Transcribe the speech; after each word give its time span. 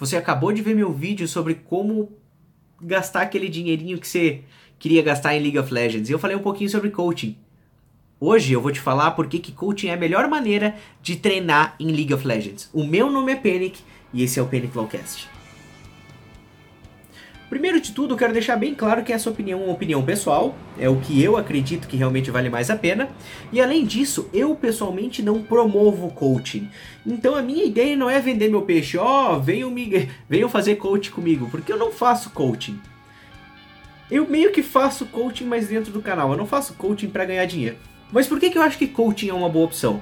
Você 0.00 0.16
acabou 0.16 0.50
de 0.50 0.62
ver 0.62 0.74
meu 0.74 0.90
vídeo 0.94 1.28
sobre 1.28 1.54
como 1.54 2.10
gastar 2.80 3.20
aquele 3.20 3.50
dinheirinho 3.50 3.98
que 3.98 4.08
você 4.08 4.40
queria 4.78 5.02
gastar 5.02 5.36
em 5.36 5.42
League 5.42 5.58
of 5.58 5.72
Legends. 5.72 6.08
E 6.08 6.12
eu 6.12 6.18
falei 6.18 6.34
um 6.34 6.40
pouquinho 6.40 6.70
sobre 6.70 6.88
coaching. 6.88 7.36
Hoje 8.18 8.54
eu 8.54 8.62
vou 8.62 8.72
te 8.72 8.80
falar 8.80 9.10
porque 9.10 9.38
que 9.38 9.52
coaching 9.52 9.88
é 9.88 9.92
a 9.92 9.98
melhor 9.98 10.26
maneira 10.26 10.74
de 11.02 11.16
treinar 11.16 11.76
em 11.78 11.88
League 11.88 12.14
of 12.14 12.26
Legends. 12.26 12.70
O 12.72 12.82
meu 12.82 13.10
nome 13.10 13.32
é 13.32 13.36
Panic 13.36 13.80
e 14.10 14.22
esse 14.22 14.38
é 14.38 14.42
o 14.42 14.46
Panic 14.46 14.74
Lawcast. 14.74 15.28
Primeiro 17.50 17.80
de 17.80 17.90
tudo, 17.90 18.16
quero 18.16 18.32
deixar 18.32 18.54
bem 18.54 18.76
claro 18.76 19.02
que 19.02 19.12
essa 19.12 19.28
opinião 19.28 19.60
é 19.60 19.64
uma 19.64 19.72
opinião 19.72 20.04
pessoal, 20.04 20.54
é 20.78 20.88
o 20.88 21.00
que 21.00 21.20
eu 21.20 21.36
acredito 21.36 21.88
que 21.88 21.96
realmente 21.96 22.30
vale 22.30 22.48
mais 22.48 22.70
a 22.70 22.76
pena. 22.76 23.08
E 23.52 23.60
além 23.60 23.84
disso, 23.84 24.30
eu 24.32 24.54
pessoalmente 24.54 25.20
não 25.20 25.42
promovo 25.42 26.12
coaching. 26.12 26.70
Então 27.04 27.34
a 27.34 27.42
minha 27.42 27.64
ideia 27.64 27.96
não 27.96 28.08
é 28.08 28.20
vender 28.20 28.48
meu 28.48 28.62
peixe, 28.62 28.96
ó, 28.96 29.34
oh, 29.34 29.40
venham, 29.40 29.68
me, 29.68 30.08
venham 30.28 30.48
fazer 30.48 30.76
coaching 30.76 31.10
comigo, 31.10 31.48
porque 31.50 31.72
eu 31.72 31.76
não 31.76 31.90
faço 31.90 32.30
coaching. 32.30 32.78
Eu 34.08 34.28
meio 34.28 34.52
que 34.52 34.62
faço 34.62 35.06
coaching, 35.06 35.46
mas 35.46 35.66
dentro 35.66 35.92
do 35.92 36.00
canal. 36.00 36.30
Eu 36.30 36.38
não 36.38 36.46
faço 36.46 36.74
coaching 36.74 37.10
para 37.10 37.24
ganhar 37.24 37.44
dinheiro. 37.46 37.76
Mas 38.12 38.28
por 38.28 38.38
que, 38.38 38.50
que 38.50 38.58
eu 38.58 38.62
acho 38.62 38.78
que 38.78 38.86
coaching 38.86 39.28
é 39.28 39.34
uma 39.34 39.48
boa 39.48 39.64
opção? 39.66 40.00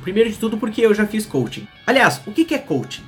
Primeiro 0.00 0.30
de 0.30 0.38
tudo, 0.38 0.56
porque 0.56 0.80
eu 0.80 0.94
já 0.94 1.06
fiz 1.06 1.26
coaching. 1.26 1.68
Aliás, 1.86 2.22
o 2.26 2.32
que, 2.32 2.44
que 2.44 2.54
é 2.54 2.58
coaching? 2.58 3.02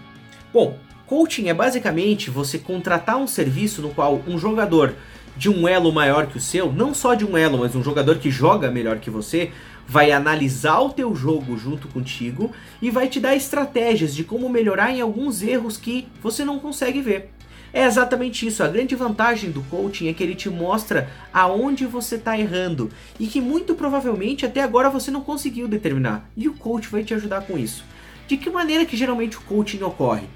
Bom, 0.53 0.79
Coaching 1.07 1.49
é 1.49 1.55
basicamente 1.55 2.31
você 2.31 2.59
contratar 2.59 3.17
um 3.17 3.29
serviço 3.29 3.81
no 3.81 3.91
qual 3.91 4.21
um 4.27 4.37
jogador 4.37 4.95
de 5.37 5.49
um 5.49 5.69
elo 5.69 5.93
maior 5.93 6.27
que 6.27 6.37
o 6.37 6.41
seu, 6.41 6.73
não 6.73 6.93
só 6.93 7.15
de 7.15 7.25
um 7.25 7.37
elo, 7.37 7.59
mas 7.59 7.77
um 7.77 7.83
jogador 7.83 8.19
que 8.19 8.29
joga 8.29 8.73
melhor 8.73 8.99
que 8.99 9.09
você, 9.09 9.53
vai 9.87 10.11
analisar 10.11 10.81
o 10.81 10.91
teu 10.91 11.15
jogo 11.15 11.57
junto 11.57 11.87
contigo 11.87 12.51
e 12.83 12.91
vai 12.91 13.07
te 13.07 13.21
dar 13.21 13.37
estratégias 13.37 14.17
de 14.17 14.25
como 14.25 14.49
melhorar 14.49 14.91
em 14.91 15.01
alguns 15.01 15.43
erros 15.43 15.77
que 15.77 16.09
você 16.21 16.45
não 16.45 16.59
consegue 16.59 17.01
ver. 17.01 17.31
É 17.73 17.85
exatamente 17.85 18.45
isso. 18.45 18.65
A 18.65 18.69
grande 18.69 18.97
vantagem 18.97 19.53
do 19.53 19.63
coaching 19.63 20.09
é 20.09 20.13
que 20.13 20.25
ele 20.25 20.35
te 20.35 20.51
mostra 20.51 21.09
aonde 21.33 21.87
você 21.87 22.17
está 22.17 22.37
errando 22.37 22.91
e 23.21 23.29
que 23.29 23.41
muito 23.41 23.77
provavelmente 23.77 24.45
até 24.45 24.61
agora 24.61 24.91
você 24.91 25.13
não 25.13 25.21
conseguiu 25.21 25.69
determinar. 25.69 26.29
E 26.37 26.49
o 26.49 26.55
coach 26.55 26.89
vai 26.89 27.05
te 27.05 27.15
ajudar 27.15 27.43
com 27.43 27.57
isso. 27.57 27.85
De 28.27 28.37
que 28.37 28.51
maneira 28.51 28.85
que 28.85 28.97
geralmente 28.97 29.37
o 29.37 29.43
coaching 29.43 29.83
ocorre? 29.85 30.27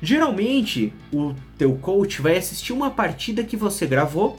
Geralmente, 0.00 0.92
o 1.12 1.34
teu 1.56 1.74
coach 1.74 2.22
vai 2.22 2.36
assistir 2.36 2.72
uma 2.72 2.90
partida 2.90 3.42
que 3.42 3.56
você 3.56 3.86
gravou 3.86 4.38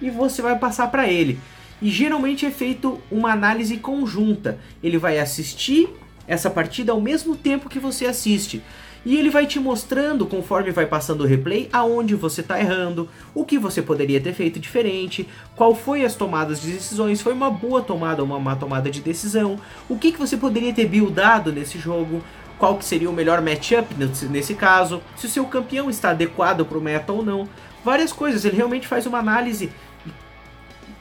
e 0.00 0.10
você 0.10 0.42
vai 0.42 0.58
passar 0.58 0.88
para 0.88 1.08
ele. 1.08 1.38
E 1.80 1.90
geralmente 1.90 2.44
é 2.44 2.50
feito 2.50 3.00
uma 3.10 3.32
análise 3.32 3.76
conjunta. 3.76 4.58
Ele 4.82 4.98
vai 4.98 5.18
assistir 5.18 5.88
essa 6.26 6.50
partida 6.50 6.92
ao 6.92 7.00
mesmo 7.00 7.36
tempo 7.36 7.68
que 7.68 7.78
você 7.78 8.06
assiste. 8.06 8.62
E 9.04 9.16
ele 9.16 9.30
vai 9.30 9.46
te 9.46 9.60
mostrando, 9.60 10.26
conforme 10.26 10.72
vai 10.72 10.84
passando 10.84 11.20
o 11.20 11.26
replay, 11.26 11.68
aonde 11.72 12.16
você 12.16 12.40
está 12.40 12.58
errando, 12.58 13.08
o 13.32 13.44
que 13.44 13.56
você 13.56 13.80
poderia 13.80 14.20
ter 14.20 14.32
feito 14.32 14.58
diferente, 14.58 15.28
qual 15.54 15.76
foi 15.76 16.04
as 16.04 16.16
tomadas 16.16 16.60
de 16.60 16.72
decisões, 16.72 17.20
foi 17.20 17.32
uma 17.32 17.48
boa 17.48 17.80
tomada 17.80 18.20
ou 18.20 18.26
uma 18.26 18.40
má 18.40 18.56
tomada 18.56 18.90
de 18.90 19.00
decisão, 19.00 19.60
o 19.88 19.96
que, 19.96 20.10
que 20.10 20.18
você 20.18 20.36
poderia 20.36 20.72
ter 20.72 20.86
buildado 20.86 21.52
nesse 21.52 21.78
jogo, 21.78 22.20
qual 22.58 22.78
que 22.78 22.84
seria 22.84 23.10
o 23.10 23.12
melhor 23.12 23.40
matchup 23.42 23.94
nesse 24.30 24.54
caso, 24.54 25.02
se 25.16 25.26
o 25.26 25.28
seu 25.28 25.44
campeão 25.46 25.90
está 25.90 26.10
adequado 26.10 26.64
para 26.64 26.78
o 26.78 26.80
meta 26.80 27.12
ou 27.12 27.24
não. 27.24 27.48
Várias 27.84 28.12
coisas, 28.12 28.44
ele 28.44 28.56
realmente 28.56 28.88
faz 28.88 29.06
uma 29.06 29.18
análise. 29.18 29.70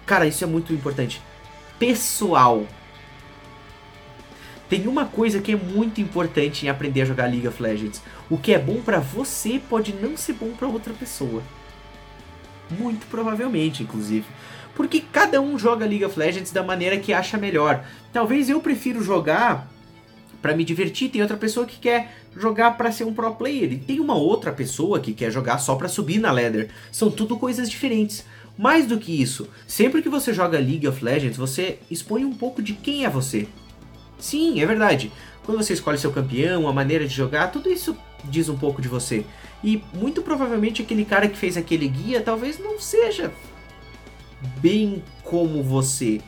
Cara, 0.06 0.28
isso 0.28 0.44
é 0.44 0.48
muito 0.48 0.74
importante. 0.74 1.22
Pessoal. 1.80 2.66
Tem 4.70 4.88
uma 4.88 5.06
coisa 5.06 5.40
que 5.40 5.52
é 5.52 5.56
muito 5.56 6.02
importante 6.02 6.66
em 6.66 6.70
aprender 6.70 7.04
a 7.04 7.06
jogar 7.06 7.30
League 7.30 7.48
of 7.48 7.62
Legends. 7.62 8.02
O 8.30 8.38
que 8.38 8.54
é 8.54 8.60
bom 8.60 8.82
para 8.82 9.00
você 9.00 9.62
pode 9.70 9.94
não 9.94 10.18
ser 10.18 10.34
bom 10.34 10.52
para 10.52 10.68
outra 10.68 10.94
pessoa. 10.94 11.42
Muito 12.70 13.06
provavelmente, 13.08 13.84
inclusive. 13.84 14.26
Porque 14.76 15.00
cada 15.00 15.40
um 15.40 15.58
joga 15.58 15.86
League 15.86 16.04
of 16.04 16.18
Legends 16.20 16.52
da 16.52 16.64
maneira 16.64 16.98
que 16.98 17.14
acha 17.14 17.38
melhor. 17.38 17.86
Talvez 18.12 18.50
eu 18.50 18.60
prefiro 18.60 19.04
jogar 19.04 19.68
para 20.46 20.56
me 20.56 20.64
divertir, 20.64 21.10
tem 21.10 21.24
outra 21.24 21.38
pessoa 21.38 21.66
que 21.66 21.80
quer 21.80 22.16
jogar 22.38 22.78
para 22.78 22.92
ser 22.92 23.04
um 23.04 23.12
pro 23.12 23.34
player 23.34 23.74
e 23.74 23.78
tem 23.78 24.00
uma 24.00 24.14
outra 24.14 24.52
pessoa 24.52 25.00
que 25.00 25.12
quer 25.12 25.32
jogar 25.32 25.58
só 25.58 25.74
para 25.74 25.88
subir 25.88 26.20
na 26.20 26.32
ladder. 26.32 26.70
São 26.92 27.10
tudo 27.10 27.36
coisas 27.36 27.68
diferentes. 27.68 28.24
Mais 28.56 28.86
do 28.86 29.00
que 29.00 29.20
isso, 29.20 29.50
sempre 29.66 30.04
que 30.04 30.08
você 30.08 30.32
joga 30.32 30.60
League 30.60 30.88
of 30.88 31.04
Legends, 31.04 31.36
você 31.36 31.80
expõe 31.90 32.24
um 32.24 32.32
pouco 32.32 32.62
de 32.62 32.74
quem 32.74 33.06
é 33.06 33.10
você. 33.10 33.48
Sim, 34.20 34.62
é 34.62 34.68
verdade. 34.68 35.12
Quando 35.44 35.58
você 35.58 35.74
escolhe 35.74 35.98
seu 35.98 36.12
campeão, 36.12 36.68
a 36.68 36.74
maneira 36.74 37.08
de 37.08 37.16
jogar, 37.16 37.48
tudo 37.48 37.68
isso 37.68 37.98
diz 38.26 38.48
um 38.48 38.56
pouco 38.56 38.84
de 38.84 38.88
você. 38.88 39.26
E 39.64 39.82
muito 39.96 40.22
provavelmente 40.22 40.80
aquele 40.80 41.06
cara 41.06 41.28
que 41.28 41.40
fez 41.40 41.58
aquele 41.58 41.88
guia 41.88 42.22
talvez 42.22 42.60
não 42.60 42.80
seja 42.80 43.34
bem 44.62 45.02
como 45.24 45.64
você 45.64 46.22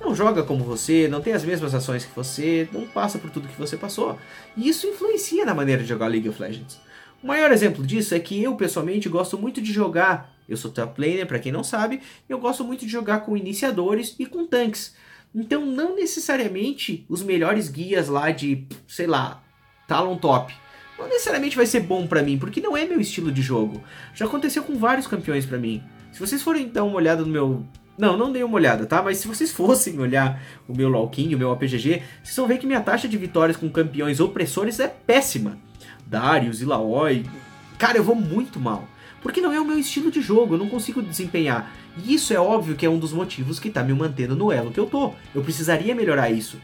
não 0.00 0.14
joga 0.14 0.42
como 0.42 0.64
você, 0.64 1.08
não 1.08 1.20
tem 1.20 1.32
as 1.32 1.44
mesmas 1.44 1.74
ações 1.74 2.04
que 2.04 2.14
você, 2.14 2.68
não 2.72 2.86
passa 2.86 3.18
por 3.18 3.30
tudo 3.30 3.48
que 3.48 3.58
você 3.58 3.76
passou. 3.76 4.18
E 4.56 4.68
isso 4.68 4.86
influencia 4.86 5.44
na 5.44 5.54
maneira 5.54 5.82
de 5.82 5.88
jogar 5.88 6.06
League 6.06 6.28
of 6.28 6.40
Legends. 6.40 6.80
O 7.22 7.26
maior 7.26 7.50
exemplo 7.50 7.84
disso 7.84 8.14
é 8.14 8.20
que 8.20 8.42
eu 8.42 8.54
pessoalmente 8.54 9.08
gosto 9.08 9.36
muito 9.36 9.60
de 9.60 9.72
jogar, 9.72 10.32
eu 10.48 10.56
sou 10.56 10.70
top 10.70 11.00
laner 11.00 11.26
para 11.26 11.38
quem 11.38 11.50
não 11.50 11.64
sabe, 11.64 12.00
eu 12.28 12.38
gosto 12.38 12.62
muito 12.64 12.86
de 12.86 12.92
jogar 12.92 13.20
com 13.20 13.36
iniciadores 13.36 14.14
e 14.18 14.26
com 14.26 14.46
tanques. 14.46 14.94
Então 15.34 15.66
não 15.66 15.96
necessariamente 15.96 17.04
os 17.08 17.22
melhores 17.22 17.68
guias 17.68 18.08
lá 18.08 18.30
de, 18.30 18.66
sei 18.86 19.06
lá, 19.06 19.42
Talon 19.86 20.16
top 20.16 20.54
não 20.98 21.06
necessariamente 21.06 21.56
vai 21.56 21.64
ser 21.64 21.80
bom 21.80 22.06
para 22.06 22.22
mim, 22.22 22.36
porque 22.36 22.60
não 22.60 22.76
é 22.76 22.84
meu 22.84 23.00
estilo 23.00 23.30
de 23.30 23.40
jogo. 23.40 23.82
Já 24.14 24.26
aconteceu 24.26 24.64
com 24.64 24.76
vários 24.76 25.06
campeões 25.06 25.46
para 25.46 25.56
mim. 25.56 25.82
Se 26.10 26.18
vocês 26.18 26.42
forem 26.42 26.68
dar 26.68 26.82
uma 26.82 26.96
olhada 26.96 27.22
no 27.22 27.28
meu 27.28 27.64
não, 27.98 28.16
não 28.16 28.32
dei 28.32 28.44
uma 28.44 28.54
olhada, 28.54 28.86
tá? 28.86 29.02
Mas 29.02 29.18
se 29.18 29.26
vocês 29.26 29.50
fossem 29.52 29.98
olhar 29.98 30.40
o 30.68 30.74
meu 30.74 30.88
Lawking, 30.88 31.34
o 31.34 31.38
meu 31.38 31.50
APGG, 31.50 32.02
vocês 32.22 32.36
vão 32.36 32.46
ver 32.46 32.58
que 32.58 32.66
minha 32.66 32.80
taxa 32.80 33.08
de 33.08 33.18
vitórias 33.18 33.56
com 33.56 33.68
campeões 33.68 34.20
opressores 34.20 34.78
é 34.78 34.86
péssima. 34.86 35.58
Darius, 36.06 36.62
Ilaoi. 36.62 37.26
Cara, 37.76 37.98
eu 37.98 38.04
vou 38.04 38.14
muito 38.14 38.58
mal. 38.58 38.88
Porque 39.20 39.40
não 39.40 39.52
é 39.52 39.60
o 39.60 39.64
meu 39.64 39.78
estilo 39.78 40.12
de 40.12 40.20
jogo, 40.20 40.54
eu 40.54 40.58
não 40.58 40.68
consigo 40.68 41.02
desempenhar. 41.02 41.72
E 42.04 42.14
isso 42.14 42.32
é 42.32 42.38
óbvio 42.38 42.76
que 42.76 42.86
é 42.86 42.90
um 42.90 42.98
dos 42.98 43.12
motivos 43.12 43.58
que 43.58 43.68
tá 43.68 43.82
me 43.82 43.92
mantendo 43.92 44.36
no 44.36 44.52
elo 44.52 44.70
que 44.70 44.78
eu 44.78 44.86
tô. 44.86 45.12
Eu 45.34 45.42
precisaria 45.42 45.94
melhorar 45.94 46.30
isso. 46.30 46.56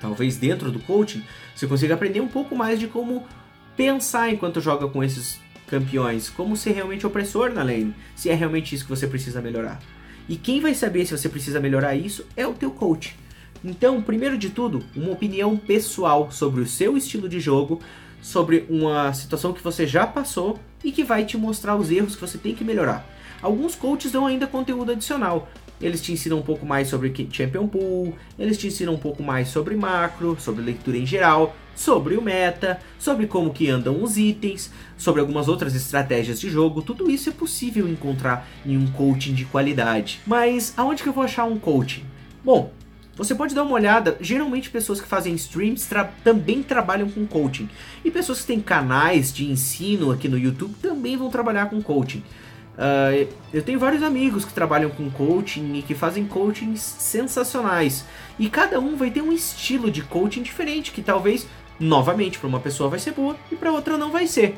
Talvez 0.00 0.36
dentro 0.36 0.70
do 0.70 0.78
coaching 0.78 1.24
você 1.54 1.66
consiga 1.66 1.94
aprender 1.94 2.20
um 2.20 2.28
pouco 2.28 2.54
mais 2.54 2.78
de 2.78 2.86
como 2.86 3.24
pensar 3.76 4.30
enquanto 4.30 4.60
joga 4.60 4.86
com 4.86 5.02
esses 5.02 5.40
campeões, 5.66 6.28
como 6.28 6.56
ser 6.56 6.72
realmente 6.72 7.06
opressor 7.06 7.50
na 7.50 7.62
lane, 7.62 7.94
se 8.14 8.28
é 8.28 8.34
realmente 8.34 8.74
isso 8.74 8.84
que 8.84 8.90
você 8.90 9.06
precisa 9.06 9.40
melhorar. 9.40 9.80
E 10.28 10.36
quem 10.36 10.60
vai 10.60 10.74
saber 10.74 11.04
se 11.04 11.16
você 11.16 11.28
precisa 11.28 11.60
melhorar 11.60 11.94
isso 11.94 12.24
é 12.36 12.46
o 12.46 12.54
teu 12.54 12.70
coach. 12.70 13.16
Então, 13.62 14.00
primeiro 14.02 14.36
de 14.36 14.50
tudo, 14.50 14.82
uma 14.94 15.12
opinião 15.12 15.56
pessoal 15.56 16.30
sobre 16.30 16.60
o 16.60 16.66
seu 16.66 16.96
estilo 16.96 17.28
de 17.28 17.40
jogo, 17.40 17.80
sobre 18.20 18.66
uma 18.68 19.12
situação 19.12 19.52
que 19.52 19.62
você 19.62 19.86
já 19.86 20.06
passou 20.06 20.58
e 20.82 20.92
que 20.92 21.04
vai 21.04 21.24
te 21.24 21.36
mostrar 21.36 21.76
os 21.76 21.90
erros 21.90 22.14
que 22.14 22.20
você 22.20 22.38
tem 22.38 22.54
que 22.54 22.64
melhorar. 22.64 23.06
Alguns 23.42 23.74
coaches 23.74 24.12
dão 24.12 24.26
ainda 24.26 24.46
conteúdo 24.46 24.92
adicional, 24.92 25.48
eles 25.80 26.00
te 26.00 26.12
ensinam 26.12 26.38
um 26.38 26.42
pouco 26.42 26.64
mais 26.64 26.88
sobre 26.88 27.12
Champion 27.30 27.66
Pool, 27.66 28.14
eles 28.38 28.56
te 28.56 28.66
ensinam 28.66 28.94
um 28.94 28.98
pouco 28.98 29.22
mais 29.22 29.48
sobre 29.48 29.76
macro, 29.76 30.36
sobre 30.40 30.62
leitura 30.62 30.96
em 30.96 31.06
geral, 31.06 31.54
sobre 31.74 32.16
o 32.16 32.22
meta, 32.22 32.80
sobre 32.98 33.26
como 33.26 33.52
que 33.52 33.68
andam 33.68 34.02
os 34.02 34.16
itens, 34.16 34.70
sobre 34.96 35.20
algumas 35.20 35.48
outras 35.48 35.74
estratégias 35.74 36.40
de 36.40 36.48
jogo. 36.48 36.82
Tudo 36.82 37.10
isso 37.10 37.28
é 37.28 37.32
possível 37.32 37.88
encontrar 37.88 38.48
em 38.64 38.76
um 38.76 38.86
coaching 38.92 39.34
de 39.34 39.44
qualidade. 39.44 40.20
Mas 40.26 40.72
aonde 40.76 41.02
que 41.02 41.08
eu 41.08 41.12
vou 41.12 41.24
achar 41.24 41.44
um 41.44 41.58
coaching? 41.58 42.04
Bom, 42.44 42.72
você 43.16 43.32
pode 43.34 43.54
dar 43.54 43.62
uma 43.62 43.74
olhada, 43.74 44.16
geralmente 44.20 44.70
pessoas 44.70 45.00
que 45.00 45.06
fazem 45.06 45.34
streams 45.34 45.88
tra 45.88 46.04
também 46.24 46.62
trabalham 46.62 47.08
com 47.08 47.24
coaching. 47.26 47.68
E 48.04 48.10
pessoas 48.10 48.40
que 48.40 48.48
têm 48.48 48.60
canais 48.60 49.32
de 49.32 49.44
ensino 49.48 50.10
aqui 50.10 50.28
no 50.28 50.38
YouTube 50.38 50.74
também 50.82 51.16
vão 51.16 51.30
trabalhar 51.30 51.66
com 51.66 51.80
coaching. 51.80 52.22
Uh, 52.76 53.32
eu 53.52 53.62
tenho 53.62 53.78
vários 53.78 54.02
amigos 54.02 54.44
que 54.44 54.52
trabalham 54.52 54.90
com 54.90 55.08
coaching 55.10 55.74
e 55.74 55.82
que 55.82 55.94
fazem 55.94 56.26
coachings 56.26 56.80
sensacionais. 56.80 58.04
E 58.38 58.48
cada 58.48 58.80
um 58.80 58.96
vai 58.96 59.10
ter 59.10 59.22
um 59.22 59.32
estilo 59.32 59.90
de 59.90 60.02
coaching 60.02 60.42
diferente, 60.42 60.90
que 60.90 61.02
talvez, 61.02 61.46
novamente, 61.78 62.38
para 62.38 62.48
uma 62.48 62.60
pessoa 62.60 62.90
vai 62.90 62.98
ser 62.98 63.12
boa 63.12 63.36
e 63.50 63.56
para 63.56 63.72
outra 63.72 63.96
não 63.96 64.10
vai 64.10 64.26
ser. 64.26 64.56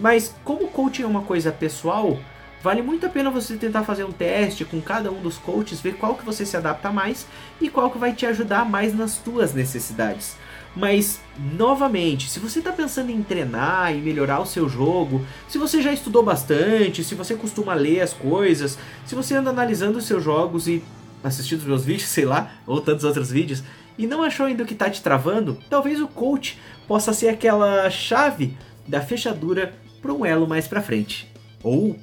Mas 0.00 0.34
como 0.44 0.68
coaching 0.68 1.02
é 1.02 1.06
uma 1.06 1.22
coisa 1.22 1.52
pessoal, 1.52 2.18
vale 2.62 2.82
muito 2.82 3.06
a 3.06 3.08
pena 3.08 3.30
você 3.30 3.56
tentar 3.56 3.84
fazer 3.84 4.04
um 4.04 4.12
teste 4.12 4.64
com 4.64 4.80
cada 4.80 5.12
um 5.12 5.20
dos 5.20 5.38
coaches, 5.38 5.80
ver 5.80 5.96
qual 5.96 6.14
que 6.14 6.24
você 6.24 6.44
se 6.44 6.56
adapta 6.56 6.90
mais 6.90 7.26
e 7.60 7.68
qual 7.68 7.90
que 7.90 7.98
vai 7.98 8.12
te 8.12 8.26
ajudar 8.26 8.68
mais 8.68 8.94
nas 8.94 9.18
tuas 9.18 9.54
necessidades. 9.54 10.36
Mas, 10.76 11.20
novamente, 11.56 12.28
se 12.28 12.40
você 12.40 12.58
está 12.58 12.72
pensando 12.72 13.10
em 13.10 13.22
treinar, 13.22 13.92
em 13.92 14.00
melhorar 14.00 14.40
o 14.40 14.46
seu 14.46 14.68
jogo, 14.68 15.24
se 15.48 15.56
você 15.56 15.80
já 15.80 15.92
estudou 15.92 16.22
bastante, 16.22 17.04
se 17.04 17.14
você 17.14 17.36
costuma 17.36 17.74
ler 17.74 18.00
as 18.00 18.12
coisas, 18.12 18.76
se 19.06 19.14
você 19.14 19.36
anda 19.36 19.50
analisando 19.50 19.98
os 19.98 20.04
seus 20.04 20.22
jogos 20.22 20.66
e 20.66 20.82
assistindo 21.22 21.60
os 21.60 21.66
meus 21.66 21.84
vídeos, 21.86 22.08
sei 22.08 22.24
lá, 22.24 22.54
ou 22.66 22.80
tantos 22.80 23.04
outros 23.04 23.30
vídeos, 23.30 23.62
e 23.96 24.06
não 24.06 24.22
achou 24.22 24.46
ainda 24.46 24.64
o 24.64 24.66
que 24.66 24.72
está 24.72 24.90
te 24.90 25.00
travando, 25.00 25.56
talvez 25.70 26.00
o 26.00 26.08
coach 26.08 26.58
possa 26.88 27.12
ser 27.12 27.28
aquela 27.28 27.88
chave 27.88 28.56
da 28.86 29.00
fechadura 29.00 29.72
para 30.02 30.12
um 30.12 30.26
elo 30.26 30.48
mais 30.48 30.66
para 30.66 30.82
frente. 30.82 31.32
Ou, 31.62 31.96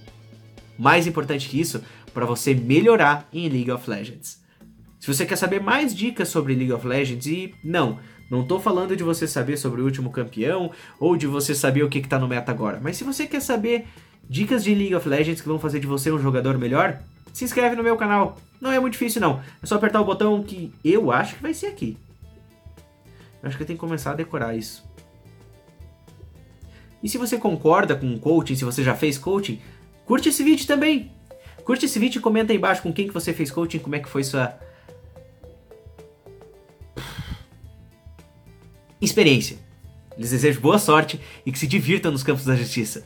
mais 0.80 1.06
importante 1.06 1.50
que 1.50 1.60
isso, 1.60 1.84
para 2.14 2.26
você 2.26 2.56
melhorar 2.56 3.28
em 3.34 3.50
League 3.50 3.72
of 3.72 3.90
Legends. 3.90 4.41
Se 5.02 5.08
você 5.08 5.26
quer 5.26 5.36
saber 5.36 5.60
mais 5.60 5.96
dicas 5.96 6.28
sobre 6.28 6.54
League 6.54 6.72
of 6.72 6.86
Legends 6.86 7.26
e 7.26 7.56
não, 7.64 7.98
não 8.30 8.46
tô 8.46 8.60
falando 8.60 8.96
de 8.96 9.04
você 9.04 9.28
saber 9.28 9.58
sobre 9.58 9.82
o 9.82 9.84
último 9.84 10.12
campeão 10.12 10.70
ou 11.00 11.18
de 11.18 11.26
você 11.26 11.56
saber 11.56 11.82
o 11.82 11.90
que, 11.90 12.02
que 12.02 12.08
tá 12.08 12.20
no 12.20 12.28
meta 12.28 12.52
agora, 12.52 12.80
mas 12.80 12.98
se 12.98 13.04
você 13.04 13.26
quer 13.26 13.42
saber 13.42 13.88
dicas 14.30 14.64
de 14.64 14.76
League 14.76 14.94
of 14.94 15.10
Legends 15.10 15.42
que 15.42 15.48
vão 15.48 15.58
fazer 15.58 15.80
de 15.80 15.88
você 15.88 16.12
um 16.12 16.20
jogador 16.20 16.56
melhor, 16.60 17.02
se 17.34 17.44
inscreve 17.44 17.76
no 17.76 17.82
meu 17.82 17.98
canal. 17.98 18.38
Não 18.62 18.72
é 18.72 18.80
muito 18.80 18.94
difícil 18.94 19.20
não, 19.20 19.42
é 19.60 19.66
só 19.66 19.74
apertar 19.74 20.00
o 20.02 20.06
botão 20.06 20.44
que 20.44 20.72
eu 20.86 21.12
acho 21.12 21.36
que 21.36 21.42
vai 21.42 21.56
ser 21.56 21.66
aqui. 21.66 21.98
Eu 23.42 23.48
acho 23.48 23.58
que 23.58 23.64
eu 23.64 23.68
tenho 23.68 23.80
que 23.80 23.84
começar 23.84 24.12
a 24.12 24.16
decorar 24.16 24.56
isso. 24.56 24.88
E 27.02 27.10
se 27.10 27.18
você 27.18 27.40
concorda 27.40 27.96
com 27.96 28.14
o 28.14 28.20
coaching, 28.20 28.56
se 28.56 28.64
você 28.64 28.84
já 28.84 28.94
fez 28.94 29.18
coaching, 29.18 29.60
curte 30.06 30.30
esse 30.30 30.44
vídeo 30.44 30.68
também. 30.68 31.12
Curte 31.64 31.88
esse 31.88 31.98
vídeo 31.98 32.20
e 32.20 32.22
comenta 32.22 32.54
aí 32.54 32.58
embaixo 32.58 32.84
com 32.84 32.94
quem 32.94 33.08
que 33.08 33.14
você 33.14 33.34
fez 33.34 33.50
coaching, 33.50 33.80
como 33.80 33.96
é 33.96 34.00
que 34.00 34.08
foi 34.08 34.24
sua 34.24 34.60
experiência. 39.02 39.58
Lhes 40.18 40.32
desejo 40.32 40.62
boa 40.62 40.78
sorte 40.78 41.20
e 41.46 41.52
que 41.52 41.60
se 41.60 41.68
divirtam 41.68 42.12
nos 42.12 42.24
campos 42.24 42.46
da 42.46 42.56
justiça. 42.56 43.04